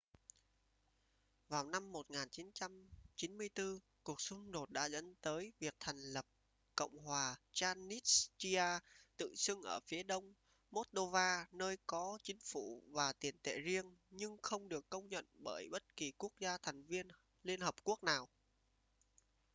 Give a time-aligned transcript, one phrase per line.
[1.49, 6.25] vào năm 1994 cuộc xung đột đã dẫn tới việc thành lập
[6.75, 8.63] cộng hòa transnistria
[9.17, 10.33] tự xưng ở phía đông
[10.71, 15.69] moldova nơi có chính phủ và tiền tệ riêng nhưng không được công nhận bởi
[15.69, 17.07] bất kỳ quốc gia thành viên
[17.43, 18.29] liên hợp quốc nào